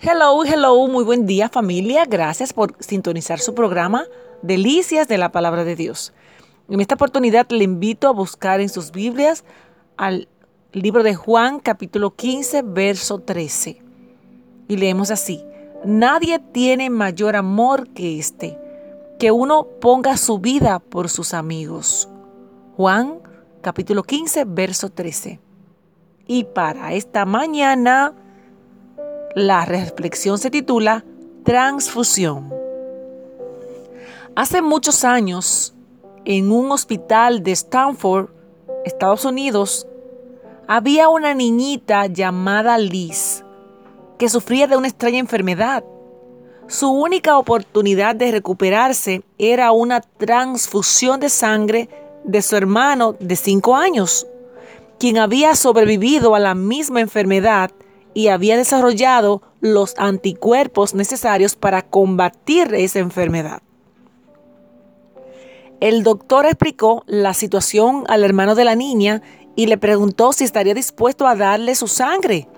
[0.00, 2.04] Hello, hello, muy buen día familia.
[2.04, 4.04] Gracias por sintonizar su programa
[4.42, 6.12] Delicias de la Palabra de Dios.
[6.68, 9.42] En esta oportunidad le invito a buscar en sus Biblias
[9.96, 10.28] al
[10.70, 13.82] libro de Juan capítulo 15 verso 13.
[14.68, 15.42] Y leemos así,
[15.84, 18.56] nadie tiene mayor amor que este,
[19.18, 22.08] que uno ponga su vida por sus amigos.
[22.76, 23.18] Juan
[23.62, 25.40] capítulo 15 verso 13.
[26.28, 28.14] Y para esta mañana
[29.34, 31.04] la reflexión se titula
[31.44, 32.52] Transfusión.
[34.34, 35.74] Hace muchos años,
[36.24, 38.28] en un hospital de Stanford,
[38.84, 39.86] Estados Unidos,
[40.66, 43.44] había una niñita llamada Liz
[44.18, 45.84] que sufría de una extraña enfermedad.
[46.66, 51.88] Su única oportunidad de recuperarse era una transfusión de sangre
[52.24, 54.26] de su hermano de 5 años,
[54.98, 57.70] quien había sobrevivido a la misma enfermedad
[58.18, 63.62] y había desarrollado los anticuerpos necesarios para combatir esa enfermedad.
[65.78, 69.22] El doctor explicó la situación al hermano de la niña
[69.54, 72.48] y le preguntó si estaría dispuesto a darle su sangre.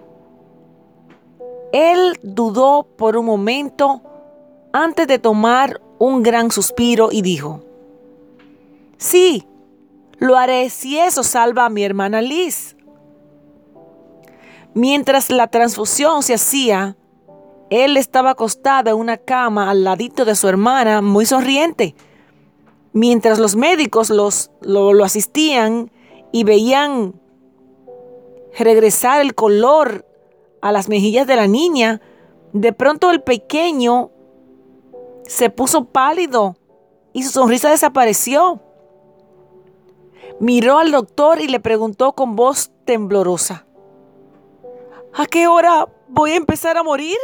[1.75, 4.01] Él dudó por un momento
[4.73, 7.61] antes de tomar un gran suspiro y dijo,
[8.97, 9.47] sí,
[10.17, 12.77] lo haré si eso salva a mi hermana Liz.
[14.75, 16.97] Mientras la transfusión se hacía,
[17.71, 21.95] él estaba acostado en una cama al ladito de su hermana, muy sonriente.
[22.93, 25.91] Mientras los médicos los, lo, lo asistían
[26.33, 27.15] y veían
[28.59, 30.07] regresar el color
[30.61, 32.01] a las mejillas de la niña,
[32.53, 34.11] de pronto el pequeño
[35.27, 36.57] se puso pálido
[37.13, 38.61] y su sonrisa desapareció.
[40.41, 43.67] Miró al doctor y le preguntó con voz temblorosa,
[45.13, 47.19] ¿A qué hora voy a empezar a morir?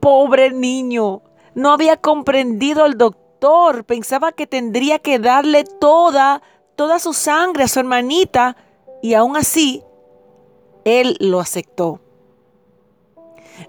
[0.00, 1.22] Pobre niño,
[1.54, 3.84] no había comprendido el doctor.
[3.84, 6.42] Pensaba que tendría que darle toda,
[6.76, 8.56] toda su sangre a su hermanita
[9.02, 9.82] y aún así,
[10.84, 12.00] él lo aceptó.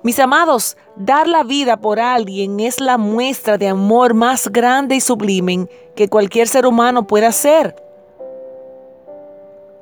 [0.01, 5.01] Mis amados, dar la vida por alguien es la muestra de amor más grande y
[5.01, 7.75] sublime que cualquier ser humano pueda hacer.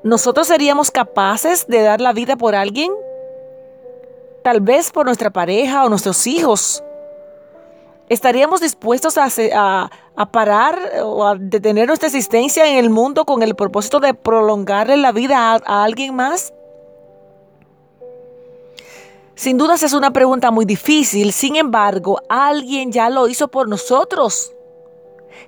[0.03, 2.91] ¿Nosotros seríamos capaces de dar la vida por alguien?
[4.44, 6.84] Tal vez por nuestra pareja o nuestros hijos.
[8.09, 9.89] ¿Estaríamos dispuestos a,
[10.31, 15.12] parar o a detener nuestra existencia en el mundo con el propósito de prolongarle la
[15.12, 16.51] vida a alguien más?
[19.35, 24.53] Sin dudas es una pregunta muy difícil, sin embargo, alguien ya lo hizo por nosotros.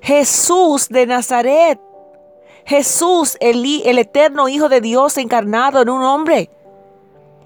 [0.01, 1.79] Jesús de Nazaret
[2.66, 6.50] Jesús, el, el eterno Hijo de Dios encarnado en un hombre.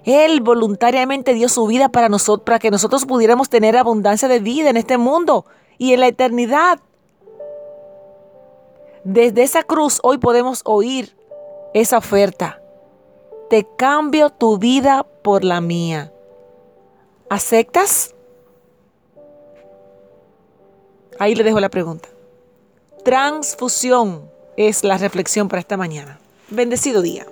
[0.04, 4.70] Él voluntariamente dio su vida para nosotros, para que nosotros pudiéramos tener abundancia de vida
[4.70, 5.44] en este mundo
[5.76, 6.80] y en la eternidad.
[9.04, 11.16] Desde esa cruz hoy podemos oír
[11.74, 12.60] esa oferta.
[13.50, 16.12] Te cambio tu vida por la mía.
[17.28, 18.14] ¿Aceptas?
[21.18, 22.08] Ahí le dejo la pregunta.
[23.04, 26.18] Transfusión es la reflexión para esta mañana.
[26.50, 27.24] Bendecido día.